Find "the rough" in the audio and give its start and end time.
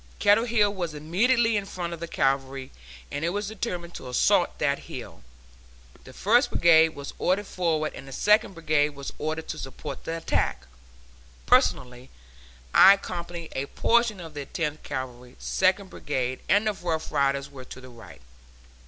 16.65-17.11